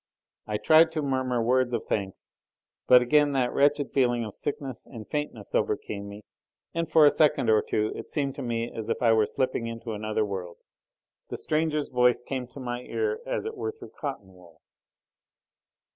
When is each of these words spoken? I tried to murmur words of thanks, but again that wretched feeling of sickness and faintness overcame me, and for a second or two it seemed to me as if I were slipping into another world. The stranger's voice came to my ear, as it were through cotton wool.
I 0.47 0.57
tried 0.57 0.91
to 0.93 1.03
murmur 1.03 1.43
words 1.43 1.75
of 1.75 1.85
thanks, 1.87 2.27
but 2.87 3.03
again 3.03 3.33
that 3.33 3.53
wretched 3.53 3.91
feeling 3.93 4.25
of 4.25 4.33
sickness 4.33 4.87
and 4.87 5.07
faintness 5.07 5.53
overcame 5.53 6.09
me, 6.09 6.23
and 6.73 6.89
for 6.89 7.05
a 7.05 7.11
second 7.11 7.51
or 7.51 7.61
two 7.61 7.93
it 7.95 8.09
seemed 8.09 8.33
to 8.37 8.41
me 8.41 8.71
as 8.71 8.89
if 8.89 8.99
I 9.03 9.13
were 9.13 9.27
slipping 9.27 9.67
into 9.67 9.91
another 9.93 10.25
world. 10.25 10.57
The 11.29 11.37
stranger's 11.37 11.89
voice 11.89 12.23
came 12.23 12.47
to 12.47 12.59
my 12.59 12.81
ear, 12.81 13.19
as 13.27 13.45
it 13.45 13.55
were 13.55 13.73
through 13.73 13.91
cotton 13.95 14.33
wool. 14.33 14.59